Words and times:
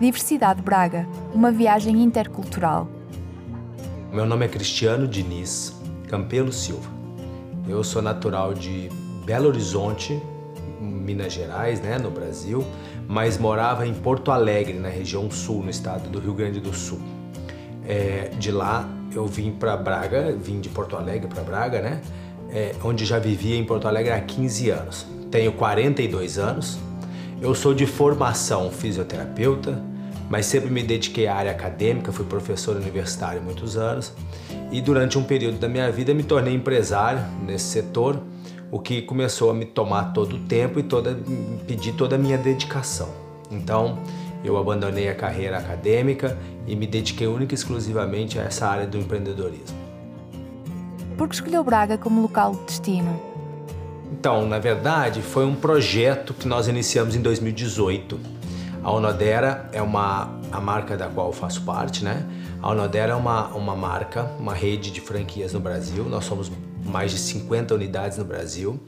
Diversidade 0.00 0.62
Braga, 0.62 1.06
uma 1.34 1.52
viagem 1.52 2.02
intercultural. 2.02 2.88
Meu 4.10 4.24
nome 4.24 4.46
é 4.46 4.48
Cristiano 4.48 5.06
Diniz 5.06 5.78
Campelo 6.08 6.50
Silva. 6.50 6.88
Eu 7.68 7.84
sou 7.84 8.00
natural 8.00 8.54
de 8.54 8.88
Belo 9.26 9.48
Horizonte, 9.48 10.18
Minas 10.80 11.34
Gerais, 11.34 11.82
né, 11.82 11.98
no 11.98 12.10
Brasil, 12.10 12.64
mas 13.06 13.36
morava 13.36 13.86
em 13.86 13.92
Porto 13.92 14.32
Alegre, 14.32 14.78
na 14.78 14.88
região 14.88 15.30
sul, 15.30 15.62
no 15.62 15.68
estado 15.68 16.08
do 16.08 16.18
Rio 16.18 16.32
Grande 16.32 16.60
do 16.60 16.72
Sul. 16.72 16.98
É, 17.86 18.30
de 18.38 18.50
lá 18.50 18.88
eu 19.12 19.26
vim 19.26 19.52
para 19.52 19.76
Braga, 19.76 20.34
vim 20.34 20.60
de 20.60 20.70
Porto 20.70 20.96
Alegre 20.96 21.28
para 21.28 21.42
Braga, 21.42 21.82
né, 21.82 22.00
é, 22.48 22.74
onde 22.82 23.04
já 23.04 23.18
vivia 23.18 23.54
em 23.54 23.66
Porto 23.66 23.86
Alegre 23.86 24.12
há 24.12 24.20
15 24.22 24.70
anos. 24.70 25.06
Tenho 25.30 25.52
42 25.52 26.38
anos. 26.38 26.78
Eu 27.42 27.54
sou 27.54 27.74
de 27.74 27.86
formação 27.86 28.70
fisioterapeuta, 28.70 29.89
mas 30.30 30.46
sempre 30.46 30.70
me 30.70 30.80
dediquei 30.80 31.26
à 31.26 31.34
área 31.34 31.50
acadêmica, 31.50 32.12
fui 32.12 32.24
professor 32.24 32.76
universitário 32.76 33.42
muitos 33.42 33.76
anos 33.76 34.14
e 34.70 34.80
durante 34.80 35.18
um 35.18 35.24
período 35.24 35.58
da 35.58 35.68
minha 35.68 35.90
vida 35.90 36.14
me 36.14 36.22
tornei 36.22 36.54
empresário 36.54 37.20
nesse 37.44 37.64
setor, 37.64 38.22
o 38.70 38.78
que 38.78 39.02
começou 39.02 39.50
a 39.50 39.54
me 39.54 39.66
tomar 39.66 40.12
todo 40.12 40.36
o 40.36 40.38
tempo 40.38 40.78
e 40.78 40.84
toda, 40.84 41.18
pedir 41.66 41.94
toda 41.94 42.14
a 42.14 42.18
minha 42.18 42.38
dedicação. 42.38 43.08
Então, 43.50 43.98
eu 44.44 44.56
abandonei 44.56 45.08
a 45.08 45.14
carreira 45.16 45.58
acadêmica 45.58 46.38
e 46.64 46.76
me 46.76 46.86
dediquei 46.86 47.26
única 47.26 47.52
e 47.52 47.56
exclusivamente 47.56 48.38
a 48.38 48.42
essa 48.42 48.68
área 48.68 48.86
do 48.86 48.96
empreendedorismo. 48.96 49.76
Por 51.18 51.28
que 51.28 51.34
escolheu 51.34 51.64
Braga 51.64 51.98
como 51.98 52.22
local 52.22 52.52
de 52.52 52.64
destino? 52.66 53.20
Então, 54.12 54.46
na 54.46 54.60
verdade, 54.60 55.22
foi 55.22 55.44
um 55.44 55.56
projeto 55.56 56.32
que 56.32 56.46
nós 56.46 56.68
iniciamos 56.68 57.16
em 57.16 57.20
2018 57.20 58.39
a 58.82 58.90
Onodera 58.90 59.68
é 59.72 59.82
uma 59.82 60.40
a 60.50 60.60
marca 60.60 60.96
da 60.96 61.08
qual 61.08 61.28
eu 61.28 61.32
faço 61.32 61.62
parte, 61.62 62.04
né? 62.04 62.26
A 62.62 62.70
Onodera 62.70 63.12
é 63.12 63.14
uma, 63.14 63.48
uma 63.48 63.76
marca, 63.76 64.24
uma 64.38 64.54
rede 64.54 64.90
de 64.90 65.00
franquias 65.00 65.52
no 65.52 65.60
Brasil. 65.60 66.04
Nós 66.04 66.24
somos 66.24 66.50
mais 66.84 67.10
de 67.10 67.18
50 67.18 67.74
unidades 67.74 68.18
no 68.18 68.24
Brasil. 68.24 68.80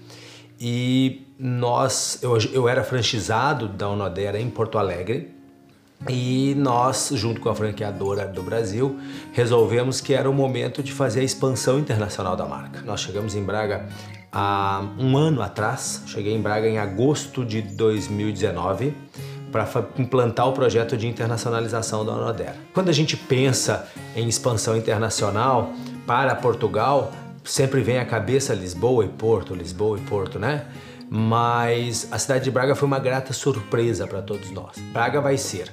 E 0.60 1.26
nós, 1.38 2.18
eu, 2.22 2.36
eu 2.52 2.68
era 2.68 2.82
franchizado 2.82 3.68
da 3.68 3.88
Onodera 3.88 4.40
em 4.40 4.50
Porto 4.50 4.78
Alegre. 4.78 5.34
E 6.08 6.54
nós, 6.56 7.10
junto 7.14 7.40
com 7.40 7.48
a 7.48 7.54
franqueadora 7.54 8.26
do 8.26 8.42
Brasil, 8.42 8.98
resolvemos 9.32 10.00
que 10.00 10.12
era 10.12 10.28
o 10.28 10.34
momento 10.34 10.82
de 10.82 10.92
fazer 10.92 11.20
a 11.20 11.22
expansão 11.22 11.78
internacional 11.78 12.34
da 12.34 12.44
marca. 12.44 12.82
Nós 12.82 13.00
chegamos 13.00 13.36
em 13.36 13.42
Braga 13.44 13.88
há 14.32 14.84
um 14.98 15.16
ano 15.16 15.40
atrás, 15.40 16.02
cheguei 16.06 16.34
em 16.34 16.42
Braga 16.42 16.66
em 16.66 16.78
agosto 16.78 17.44
de 17.44 17.62
2019 17.62 18.94
para 19.52 19.68
implantar 19.98 20.48
o 20.48 20.52
projeto 20.52 20.96
de 20.96 21.06
internacionalização 21.06 22.04
da 22.04 22.12
Onodera. 22.12 22.56
Quando 22.72 22.88
a 22.88 22.92
gente 22.92 23.16
pensa 23.16 23.86
em 24.16 24.26
expansão 24.26 24.74
internacional 24.76 25.72
para 26.06 26.34
Portugal, 26.34 27.12
sempre 27.44 27.82
vem 27.82 27.98
à 27.98 28.04
cabeça 28.04 28.54
Lisboa 28.54 29.04
e 29.04 29.08
Porto, 29.08 29.54
Lisboa 29.54 29.98
e 29.98 30.00
Porto, 30.00 30.38
né? 30.38 30.64
Mas 31.08 32.08
a 32.10 32.18
cidade 32.18 32.44
de 32.44 32.50
Braga 32.50 32.74
foi 32.74 32.86
uma 32.86 32.98
grata 32.98 33.34
surpresa 33.34 34.06
para 34.06 34.22
todos 34.22 34.50
nós. 34.50 34.78
Braga 34.92 35.20
vai 35.20 35.36
ser 35.36 35.70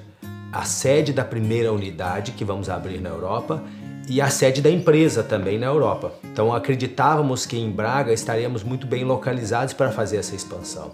a 0.52 0.64
sede 0.64 1.14
da 1.14 1.23
primeira 1.23 1.71
unidade 1.71 2.33
que 2.33 2.43
vamos 2.43 2.69
abrir 2.69 2.99
na 2.99 3.09
Europa 3.09 3.64
e 4.09 4.19
a 4.19 4.30
sede 4.30 4.61
da 4.61 4.69
empresa 4.69 5.23
também 5.23 5.58
na 5.58 5.67
Europa. 5.67 6.11
Então 6.23 6.53
acreditávamos 6.53 7.45
que 7.45 7.58
em 7.58 7.71
Braga 7.71 8.11
estaríamos 8.11 8.64
muito 8.64 8.86
bem 8.86 9.05
localizados 9.05 9.73
para 9.73 9.91
fazer 9.91 10.17
essa 10.17 10.36
expansão. 10.36 10.91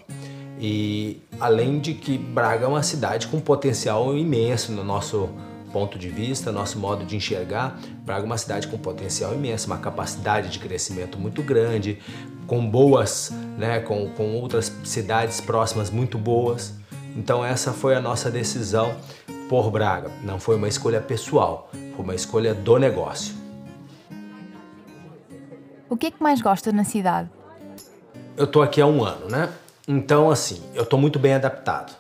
E 0.68 1.22
além 1.40 1.78
de 1.78 1.94
que 1.94 2.18
Braga 2.18 2.66
é 2.66 2.68
uma 2.68 2.82
cidade 2.82 3.28
com 3.28 3.40
potencial 3.40 4.18
imenso 4.18 4.72
no 4.72 4.84
nosso 4.84 5.30
ponto 5.72 6.00
de 6.00 6.10
vista, 6.10 6.52
nosso 6.52 6.80
modo 6.80 7.06
de 7.06 7.16
enxergar, 7.16 7.80
Braga 8.04 8.24
é 8.24 8.26
uma 8.26 8.38
cidade 8.40 8.68
com 8.68 8.76
potencial 8.76 9.36
imenso, 9.36 9.68
uma 9.68 9.78
capacidade 9.78 10.50
de 10.50 10.58
crescimento 10.58 11.20
muito 11.20 11.44
grande, 11.44 12.00
com 12.48 12.68
boas, 12.68 13.32
né, 13.60 13.80
com, 13.80 14.10
com 14.10 14.34
outras 14.34 14.72
cidades 14.84 15.40
próximas 15.40 15.92
muito 15.92 16.18
boas. 16.18 16.74
Então 17.16 17.46
essa 17.46 17.72
foi 17.72 17.94
a 17.94 18.02
nossa 18.02 18.32
decisão 18.32 18.96
por 19.48 19.70
Braga. 19.70 20.10
Não 20.24 20.40
foi 20.40 20.56
uma 20.56 20.68
escolha 20.68 21.00
pessoal, 21.00 21.70
foi 21.96 22.04
uma 22.04 22.16
escolha 22.16 22.56
do 22.56 22.80
negócio. 22.80 23.36
O 25.88 25.96
que 25.96 26.08
é 26.08 26.12
que 26.12 26.24
mais 26.24 26.42
gosta 26.42 26.72
na 26.72 26.84
cidade? 26.84 27.30
Eu 28.36 28.48
tô 28.48 28.64
aqui 28.64 28.82
há 28.82 28.88
um 28.88 29.04
ano, 29.04 29.30
né? 29.30 29.48
Então, 29.88 30.32
assim, 30.32 30.62
eu 30.74 30.84
estou 30.84 31.00
muito 31.00 31.20
bem 31.20 31.34
adaptado. 31.34 31.96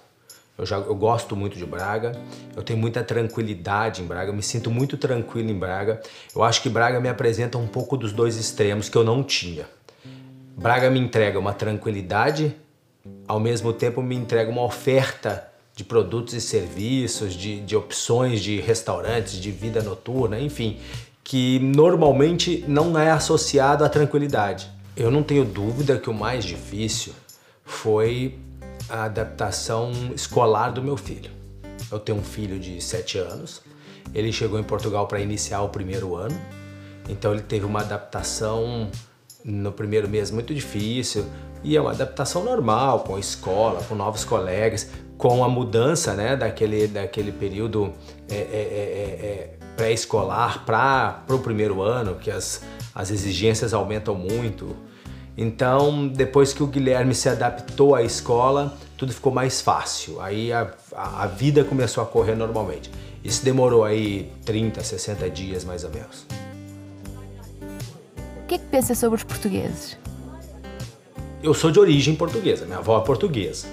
Eu, 0.57 0.65
já, 0.65 0.77
eu 0.77 0.95
gosto 0.95 1.35
muito 1.35 1.57
de 1.57 1.65
Braga, 1.65 2.13
eu 2.55 2.63
tenho 2.63 2.79
muita 2.79 3.03
tranquilidade 3.03 4.01
em 4.01 4.05
Braga, 4.05 4.31
eu 4.31 4.33
me 4.33 4.41
sinto 4.41 4.71
muito 4.71 4.97
tranquilo 4.97 5.51
em 5.51 5.59
Braga. 5.59 6.01
Eu 6.33 6.43
acho 6.43 6.61
que 6.61 6.69
Braga 6.69 6.99
me 6.99 7.09
apresenta 7.09 7.57
um 7.57 7.67
pouco 7.67 7.97
dos 7.97 8.13
dois 8.13 8.37
extremos 8.37 8.87
que 8.89 8.97
eu 8.97 9.03
não 9.03 9.21
tinha. 9.21 9.67
Braga 10.57 10.89
me 10.89 10.99
entrega 10.99 11.37
uma 11.37 11.53
tranquilidade, 11.53 12.55
ao 13.27 13.39
mesmo 13.39 13.73
tempo 13.73 14.01
me 14.01 14.15
entrega 14.15 14.49
uma 14.49 14.63
oferta 14.63 15.47
de 15.75 15.83
produtos 15.83 16.33
e 16.33 16.39
serviços, 16.39 17.33
de, 17.33 17.59
de 17.59 17.75
opções 17.75 18.41
de 18.41 18.61
restaurantes, 18.61 19.33
de 19.33 19.51
vida 19.51 19.83
noturna, 19.83 20.39
enfim, 20.39 20.79
que 21.21 21.59
normalmente 21.59 22.63
não 22.65 22.97
é 22.97 23.11
associado 23.11 23.83
à 23.83 23.89
tranquilidade. 23.89 24.69
Eu 24.95 25.11
não 25.11 25.21
tenho 25.21 25.43
dúvida 25.43 25.97
que 25.99 26.09
o 26.09 26.13
mais 26.13 26.45
difícil 26.45 27.13
foi 27.65 28.39
a 28.87 29.03
adaptação 29.03 29.91
escolar 30.15 30.69
do 30.69 30.81
meu 30.81 30.95
filho. 30.95 31.31
Eu 31.91 31.99
tenho 31.99 32.19
um 32.19 32.23
filho 32.23 32.59
de 32.59 32.79
7 32.79 33.17
anos, 33.17 33.61
ele 34.13 34.31
chegou 34.31 34.59
em 34.59 34.63
Portugal 34.63 35.07
para 35.07 35.19
iniciar 35.19 35.61
o 35.61 35.69
primeiro 35.69 36.15
ano, 36.15 36.39
então 37.09 37.33
ele 37.33 37.41
teve 37.41 37.65
uma 37.65 37.81
adaptação 37.81 38.89
no 39.43 39.71
primeiro 39.71 40.07
mês 40.07 40.31
muito 40.31 40.53
difícil, 40.53 41.25
e 41.63 41.75
é 41.75 41.81
uma 41.81 41.91
adaptação 41.91 42.43
normal, 42.43 43.01
com 43.01 43.15
a 43.15 43.19
escola, 43.19 43.83
com 43.83 43.95
novos 43.95 44.23
colegas, 44.23 44.89
com 45.17 45.43
a 45.43 45.49
mudança 45.49 46.13
né, 46.13 46.35
daquele, 46.35 46.87
daquele 46.87 47.31
período 47.31 47.91
é, 48.29 48.35
é, 48.35 48.37
é, 48.37 49.25
é 49.25 49.57
pré-escolar 49.75 50.63
para 50.65 51.23
o 51.29 51.39
primeiro 51.39 51.81
ano, 51.81 52.15
que 52.15 52.31
as, 52.31 52.61
as 52.93 53.11
exigências 53.11 53.73
aumentam 53.73 54.15
muito. 54.15 54.75
Então, 55.37 56.07
depois 56.07 56.53
que 56.53 56.63
o 56.63 56.67
Guilherme 56.67 57.13
se 57.13 57.27
adaptou 57.27 57.93
à 57.93 58.01
escola, 58.01 58.77
tudo 58.97 59.11
ficou 59.11 59.33
mais 59.33 59.59
fácil. 59.59 60.21
Aí 60.21 60.53
a, 60.53 60.71
a, 60.95 61.27
vida 61.27 61.63
começou 61.63 62.01
a 62.01 62.07
correr 62.07 62.35
normalmente. 62.35 62.89
Isso 63.23 63.43
demorou 63.43 63.83
aí 63.83 64.31
30, 64.45 64.81
60 64.81 65.29
dias 65.29 65.65
mais 65.65 65.83
ou 65.83 65.89
menos. 65.89 66.25
O 68.43 68.47
que 68.47 68.55
é 68.55 68.57
que 68.57 68.65
pensa 68.65 68.95
sobre 68.95 69.17
os 69.17 69.23
portugueses? 69.23 69.97
Eu 71.43 71.53
sou 71.53 71.69
de 71.69 71.79
origem 71.79 72.15
portuguesa, 72.15 72.65
minha 72.65 72.77
avó 72.77 72.97
é 72.99 73.03
portuguesa. 73.03 73.67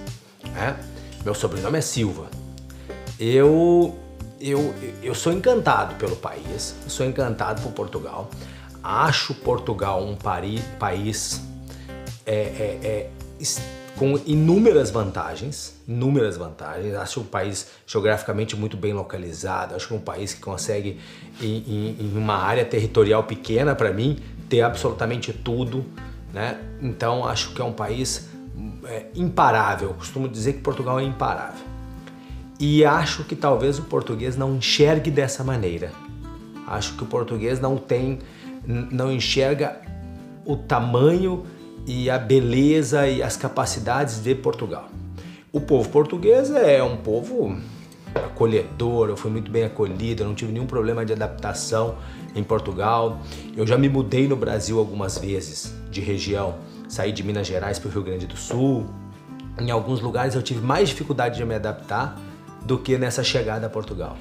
Né? 0.52 0.76
Meu 1.24 1.34
sobrenome 1.34 1.78
é 1.78 1.80
Silva. 1.80 2.26
Eu, 3.20 3.94
eu, 4.40 4.74
eu 5.00 5.14
sou 5.14 5.32
encantado 5.32 5.94
pelo 5.94 6.16
país, 6.16 6.74
sou 6.88 7.06
encantado 7.06 7.62
por 7.62 7.70
Portugal. 7.70 8.28
Acho 8.82 9.32
Portugal 9.32 10.02
um 10.02 10.16
pari, 10.16 10.60
país 10.80 11.40
é, 12.26 12.34
é, 12.34 12.78
é, 12.84 13.10
com 13.96 14.18
inúmeras 14.26 14.90
vantagens, 14.90 15.74
inúmeras 15.86 16.36
vantagens. 16.36 16.94
Acho 16.94 17.20
um 17.20 17.24
país 17.24 17.68
geograficamente 17.86 18.56
muito 18.56 18.76
bem 18.76 18.92
localizado. 18.92 19.74
Acho 19.74 19.94
um 19.94 20.00
país 20.00 20.34
que 20.34 20.40
consegue, 20.40 20.98
em, 21.40 21.96
em 22.00 22.12
uma 22.16 22.36
área 22.36 22.64
territorial 22.64 23.24
pequena 23.24 23.74
para 23.74 23.92
mim, 23.92 24.18
ter 24.48 24.62
absolutamente 24.62 25.32
tudo. 25.32 25.84
Né? 26.32 26.58
Então 26.80 27.26
acho 27.26 27.52
que 27.54 27.60
é 27.60 27.64
um 27.64 27.72
país 27.72 28.28
é, 28.84 29.06
imparável. 29.14 29.88
Eu 29.88 29.94
costumo 29.94 30.28
dizer 30.28 30.54
que 30.54 30.60
Portugal 30.60 30.98
é 30.98 31.04
imparável. 31.04 31.72
E 32.58 32.84
acho 32.84 33.24
que 33.24 33.34
talvez 33.34 33.78
o 33.78 33.82
português 33.82 34.36
não 34.36 34.54
enxergue 34.56 35.10
dessa 35.10 35.42
maneira. 35.42 35.90
Acho 36.66 36.94
que 36.96 37.02
o 37.02 37.06
português 37.06 37.60
não 37.60 37.76
tem, 37.76 38.20
não 38.64 39.10
enxerga 39.12 39.80
o 40.44 40.56
tamanho 40.56 41.44
e 41.86 42.08
a 42.08 42.18
beleza 42.18 43.06
e 43.08 43.22
as 43.22 43.36
capacidades 43.36 44.22
de 44.22 44.34
Portugal. 44.34 44.88
O 45.52 45.60
povo 45.60 45.88
português 45.88 46.50
é 46.50 46.82
um 46.82 46.96
povo 46.96 47.56
acolhedor, 48.14 49.08
eu 49.08 49.16
fui 49.16 49.30
muito 49.30 49.50
bem 49.50 49.64
acolhido, 49.64 50.22
eu 50.22 50.26
não 50.26 50.34
tive 50.34 50.52
nenhum 50.52 50.66
problema 50.66 51.04
de 51.04 51.12
adaptação 51.12 51.96
em 52.34 52.42
Portugal. 52.42 53.20
Eu 53.56 53.66
já 53.66 53.76
me 53.76 53.88
mudei 53.88 54.26
no 54.26 54.36
Brasil 54.36 54.78
algumas 54.78 55.18
vezes 55.18 55.74
de 55.90 56.00
região, 56.00 56.56
saí 56.88 57.12
de 57.12 57.22
Minas 57.22 57.46
Gerais 57.46 57.78
para 57.78 57.88
o 57.88 57.92
Rio 57.92 58.02
Grande 58.02 58.26
do 58.26 58.36
Sul. 58.36 58.86
Em 59.58 59.70
alguns 59.70 60.00
lugares 60.00 60.34
eu 60.34 60.42
tive 60.42 60.60
mais 60.64 60.88
dificuldade 60.88 61.36
de 61.36 61.44
me 61.44 61.54
adaptar 61.54 62.18
do 62.64 62.78
que 62.78 62.96
nessa 62.96 63.22
chegada 63.22 63.66
a 63.66 63.70
Portugal. 63.70 64.16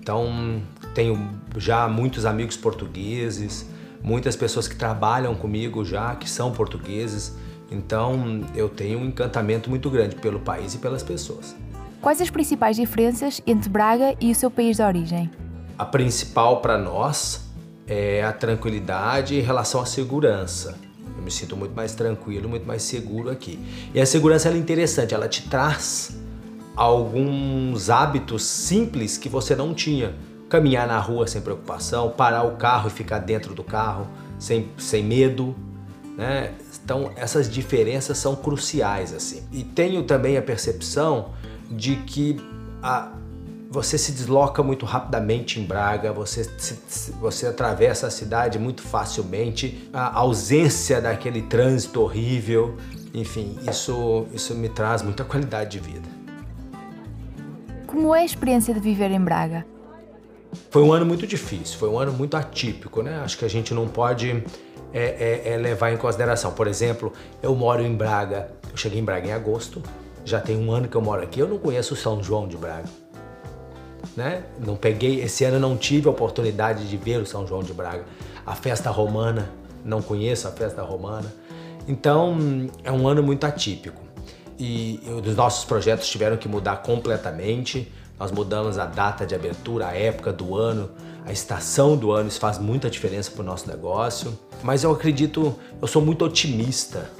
Então, 0.00 0.60
tenho 0.94 1.30
já 1.56 1.86
muitos 1.86 2.24
amigos 2.24 2.56
portugueses, 2.56 3.66
muitas 4.02 4.36
pessoas 4.36 4.66
que 4.66 4.76
trabalham 4.76 5.34
comigo 5.34 5.84
já, 5.84 6.14
que 6.14 6.28
são 6.28 6.52
portugueses. 6.52 7.36
Então 7.70 8.42
eu 8.54 8.68
tenho 8.68 8.98
um 8.98 9.04
encantamento 9.04 9.70
muito 9.70 9.88
grande 9.90 10.16
pelo 10.16 10.40
país 10.40 10.74
e 10.74 10.78
pelas 10.78 11.02
pessoas. 11.02 11.54
Quais 12.00 12.20
as 12.20 12.30
principais 12.30 12.76
diferenças 12.76 13.42
entre 13.46 13.68
Braga 13.68 14.16
e 14.20 14.30
o 14.32 14.34
seu 14.34 14.50
país 14.50 14.76
de 14.76 14.82
origem? 14.82 15.30
A 15.78 15.84
principal 15.84 16.60
para 16.60 16.78
nós 16.78 17.48
é 17.86 18.24
a 18.24 18.32
tranquilidade 18.32 19.36
em 19.36 19.40
relação 19.40 19.80
à 19.80 19.86
segurança. 19.86 20.78
Eu 21.16 21.22
me 21.22 21.30
sinto 21.30 21.56
muito 21.56 21.74
mais 21.74 21.94
tranquilo, 21.94 22.48
muito 22.48 22.66
mais 22.66 22.82
seguro 22.82 23.30
aqui. 23.30 23.58
E 23.94 24.00
a 24.00 24.06
segurança 24.06 24.48
é 24.48 24.56
interessante, 24.56 25.14
ela 25.14 25.28
te 25.28 25.48
traz 25.48 26.18
alguns 26.74 27.90
hábitos 27.90 28.42
simples 28.44 29.18
que 29.18 29.28
você 29.28 29.54
não 29.54 29.74
tinha. 29.74 30.14
Caminhar 30.50 30.86
na 30.86 30.98
rua 30.98 31.26
sem 31.26 31.40
preocupação, 31.40 32.10
parar 32.10 32.42
o 32.42 32.56
carro 32.56 32.88
e 32.88 32.90
ficar 32.90 33.20
dentro 33.20 33.54
do 33.54 33.64
carro 33.64 34.06
sem, 34.38 34.68
sem 34.76 35.02
medo. 35.02 35.56
Né? 36.16 36.52
Então 36.84 37.10
essas 37.16 37.48
diferenças 37.48 38.18
são 38.18 38.36
cruciais 38.36 39.14
assim. 39.14 39.42
E 39.50 39.64
tenho 39.64 40.02
também 40.02 40.36
a 40.36 40.42
percepção 40.42 41.30
de 41.70 41.96
que 41.96 42.36
a, 42.82 43.12
você 43.70 43.96
se 43.96 44.10
desloca 44.10 44.62
muito 44.64 44.84
rapidamente 44.84 45.60
em 45.60 45.64
Braga, 45.64 46.12
você, 46.12 46.42
se, 46.58 47.12
você 47.12 47.46
atravessa 47.46 48.08
a 48.08 48.10
cidade 48.10 48.58
muito 48.58 48.82
facilmente, 48.82 49.88
a 49.92 50.18
ausência 50.18 51.00
daquele 51.00 51.42
trânsito 51.42 52.00
horrível, 52.00 52.76
enfim, 53.14 53.56
isso, 53.68 54.26
isso 54.32 54.54
me 54.56 54.68
traz 54.68 55.02
muita 55.02 55.24
qualidade 55.24 55.70
de 55.70 55.78
vida. 55.78 56.08
Como 57.86 58.14
é 58.14 58.22
a 58.22 58.24
experiência 58.24 58.74
de 58.74 58.80
viver 58.80 59.12
em 59.12 59.20
Braga? 59.20 59.64
Foi 60.70 60.82
um 60.82 60.92
ano 60.92 61.06
muito 61.06 61.26
difícil, 61.26 61.78
foi 61.78 61.88
um 61.88 61.98
ano 61.98 62.12
muito 62.12 62.36
atípico, 62.36 63.02
né? 63.02 63.20
Acho 63.24 63.38
que 63.38 63.44
a 63.44 63.48
gente 63.48 63.72
não 63.72 63.86
pode 63.86 64.42
é, 64.92 65.42
é, 65.44 65.52
é 65.52 65.56
levar 65.56 65.92
em 65.92 65.96
consideração. 65.96 66.52
Por 66.52 66.66
exemplo, 66.66 67.12
eu 67.42 67.54
moro 67.54 67.82
em 67.82 67.94
Braga, 67.94 68.50
eu 68.70 68.76
cheguei 68.76 68.98
em 68.98 69.04
Braga 69.04 69.28
em 69.28 69.32
agosto, 69.32 69.82
já 70.24 70.40
tem 70.40 70.56
um 70.56 70.72
ano 70.72 70.88
que 70.88 70.96
eu 70.96 71.02
moro 71.02 71.22
aqui, 71.22 71.40
eu 71.40 71.48
não 71.48 71.58
conheço 71.58 71.94
o 71.94 71.96
São 71.96 72.22
João 72.22 72.46
de 72.46 72.56
Braga. 72.56 72.88
Né? 74.16 74.42
Não 74.58 74.76
peguei, 74.76 75.20
esse 75.20 75.44
ano 75.44 75.58
não 75.58 75.76
tive 75.76 76.08
a 76.08 76.10
oportunidade 76.10 76.88
de 76.88 76.96
ver 76.96 77.20
o 77.20 77.26
São 77.26 77.46
João 77.46 77.62
de 77.62 77.72
Braga. 77.72 78.04
A 78.44 78.54
festa 78.54 78.90
romana, 78.90 79.50
não 79.84 80.02
conheço 80.02 80.48
a 80.48 80.50
festa 80.50 80.82
romana. 80.82 81.32
Então, 81.86 82.36
é 82.84 82.92
um 82.92 83.06
ano 83.08 83.22
muito 83.22 83.44
atípico. 83.44 84.09
E 84.62 85.00
os 85.26 85.34
nossos 85.34 85.64
projetos 85.64 86.06
tiveram 86.06 86.36
que 86.36 86.46
mudar 86.46 86.82
completamente. 86.82 87.90
Nós 88.18 88.30
mudamos 88.30 88.78
a 88.78 88.84
data 88.84 89.24
de 89.24 89.34
abertura, 89.34 89.88
a 89.88 89.96
época 89.96 90.30
do 90.30 90.54
ano, 90.54 90.90
a 91.24 91.32
estação 91.32 91.96
do 91.96 92.12
ano, 92.12 92.28
isso 92.28 92.38
faz 92.38 92.58
muita 92.58 92.90
diferença 92.90 93.30
para 93.30 93.40
o 93.40 93.44
nosso 93.44 93.66
negócio. 93.66 94.38
Mas 94.62 94.84
eu 94.84 94.90
acredito, 94.90 95.54
eu 95.80 95.88
sou 95.88 96.02
muito 96.02 96.26
otimista. 96.26 97.10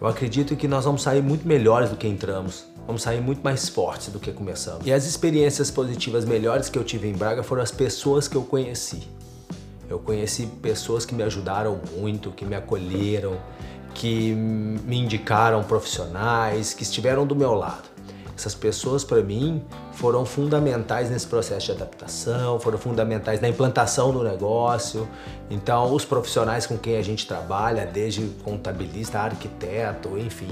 Eu 0.00 0.08
acredito 0.08 0.56
que 0.56 0.66
nós 0.66 0.84
vamos 0.84 1.02
sair 1.02 1.22
muito 1.22 1.46
melhores 1.46 1.90
do 1.90 1.96
que 1.96 2.08
entramos. 2.08 2.64
Vamos 2.88 3.02
sair 3.02 3.20
muito 3.20 3.40
mais 3.40 3.68
fortes 3.68 4.08
do 4.08 4.18
que 4.18 4.32
começamos. 4.32 4.84
E 4.84 4.92
as 4.92 5.06
experiências 5.06 5.70
positivas 5.70 6.24
melhores 6.24 6.68
que 6.68 6.76
eu 6.76 6.82
tive 6.82 7.06
em 7.06 7.12
Braga 7.12 7.44
foram 7.44 7.62
as 7.62 7.70
pessoas 7.70 8.26
que 8.26 8.34
eu 8.34 8.42
conheci. 8.42 9.04
Eu 9.88 10.00
conheci 10.00 10.46
pessoas 10.60 11.04
que 11.04 11.14
me 11.14 11.22
ajudaram 11.22 11.80
muito, 11.96 12.32
que 12.32 12.44
me 12.44 12.56
acolheram, 12.56 13.36
que 13.94 14.32
me 14.34 14.98
indicaram 14.98 15.62
profissionais, 15.62 16.74
que 16.74 16.82
estiveram 16.82 17.26
do 17.26 17.34
meu 17.34 17.54
lado. 17.54 17.88
Essas 18.36 18.54
pessoas, 18.54 19.04
para 19.04 19.22
mim, 19.22 19.62
foram 19.92 20.24
fundamentais 20.24 21.10
nesse 21.10 21.26
processo 21.26 21.66
de 21.66 21.72
adaptação, 21.72 22.58
foram 22.58 22.78
fundamentais 22.78 23.38
na 23.38 23.48
implantação 23.50 24.12
do 24.12 24.24
negócio. 24.24 25.06
Então, 25.50 25.92
os 25.94 26.06
profissionais 26.06 26.66
com 26.66 26.78
quem 26.78 26.96
a 26.96 27.02
gente 27.02 27.26
trabalha, 27.26 27.84
desde 27.84 28.22
contabilista, 28.42 29.18
arquiteto, 29.18 30.16
enfim, 30.16 30.48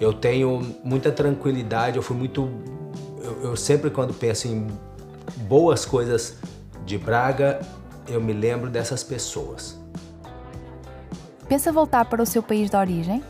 eu 0.00 0.14
tenho 0.14 0.76
muita 0.82 1.12
tranquilidade. 1.12 1.98
Eu 1.98 2.02
fui 2.02 2.16
muito. 2.16 2.48
Eu, 3.22 3.50
eu 3.50 3.56
sempre, 3.56 3.90
quando 3.90 4.14
penso 4.14 4.48
em 4.48 4.66
boas 5.42 5.84
coisas 5.84 6.36
de 6.86 6.96
Braga, 6.96 7.60
eu 8.08 8.18
me 8.18 8.32
lembro 8.32 8.70
dessas 8.70 9.04
pessoas. 9.04 9.78
Pensa 11.48 11.70
voltar 11.70 12.04
para 12.06 12.20
o 12.20 12.26
seu 12.26 12.42
país 12.42 12.68
de 12.68 12.76
origem? 12.76 13.22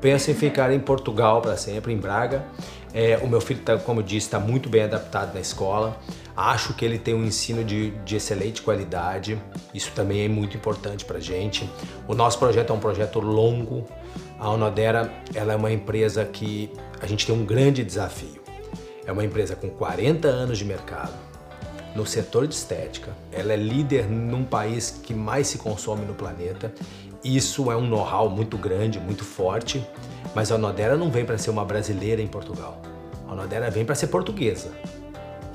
Penso 0.00 0.30
em 0.30 0.34
ficar 0.34 0.70
em 0.70 0.78
Portugal 0.78 1.40
para 1.40 1.56
sempre, 1.56 1.92
em 1.92 1.96
Braga. 1.96 2.44
É, 2.92 3.16
o 3.22 3.26
meu 3.26 3.40
filho, 3.40 3.60
tá, 3.60 3.78
como 3.78 4.00
eu 4.00 4.04
disse, 4.04 4.26
está 4.26 4.38
muito 4.38 4.68
bem 4.68 4.82
adaptado 4.82 5.32
na 5.32 5.40
escola. 5.40 5.96
Acho 6.36 6.74
que 6.74 6.84
ele 6.84 6.98
tem 6.98 7.14
um 7.14 7.24
ensino 7.24 7.64
de, 7.64 7.90
de 8.04 8.16
excelente 8.16 8.60
qualidade. 8.60 9.40
Isso 9.72 9.90
também 9.92 10.26
é 10.26 10.28
muito 10.28 10.58
importante 10.58 11.06
para 11.06 11.18
gente. 11.18 11.68
O 12.06 12.14
nosso 12.14 12.38
projeto 12.38 12.70
é 12.70 12.76
um 12.76 12.80
projeto 12.80 13.18
longo. 13.18 13.86
A 14.38 14.50
Onodera 14.50 15.10
ela 15.34 15.54
é 15.54 15.56
uma 15.56 15.72
empresa 15.72 16.22
que 16.26 16.70
a 17.00 17.06
gente 17.06 17.26
tem 17.26 17.34
um 17.34 17.46
grande 17.46 17.82
desafio. 17.82 18.42
É 19.06 19.12
uma 19.12 19.24
empresa 19.24 19.56
com 19.56 19.70
40 19.70 20.28
anos 20.28 20.58
de 20.58 20.64
mercado 20.66 21.14
no 21.96 22.04
setor 22.06 22.46
de 22.46 22.54
estética. 22.54 23.10
Ela 23.32 23.54
é 23.54 23.56
líder 23.56 24.06
num 24.08 24.44
país 24.44 24.90
que 25.02 25.14
mais 25.14 25.46
se 25.46 25.56
consome 25.56 26.04
no 26.04 26.14
planeta. 26.14 26.72
Isso 27.24 27.70
é 27.70 27.76
um 27.76 27.86
know-how 27.86 28.28
muito 28.28 28.56
grande, 28.56 29.00
muito 29.00 29.24
forte. 29.24 29.84
Mas 30.34 30.52
a 30.52 30.56
Onodera 30.56 30.96
não 30.96 31.10
vem 31.10 31.24
para 31.24 31.38
ser 31.38 31.50
uma 31.50 31.64
brasileira 31.64 32.20
em 32.20 32.26
Portugal. 32.26 32.80
A 33.26 33.32
Onodera 33.32 33.70
vem 33.70 33.84
para 33.84 33.94
ser 33.94 34.08
portuguesa. 34.08 34.70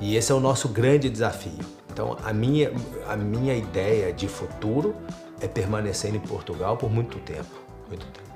E 0.00 0.16
esse 0.16 0.32
é 0.32 0.34
o 0.34 0.40
nosso 0.40 0.68
grande 0.68 1.08
desafio. 1.08 1.64
Então, 1.90 2.16
a 2.24 2.32
minha, 2.32 2.72
a 3.06 3.16
minha 3.16 3.54
ideia 3.54 4.12
de 4.12 4.26
futuro 4.26 4.94
é 5.40 5.46
permanecer 5.46 6.14
em 6.14 6.20
Portugal 6.20 6.76
por 6.76 6.90
muito 6.90 7.18
tempo. 7.18 7.62
Muito 7.88 8.06
tempo. 8.06 8.31